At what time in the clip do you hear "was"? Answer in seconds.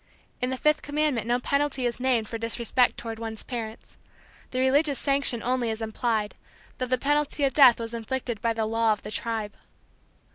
7.79-7.93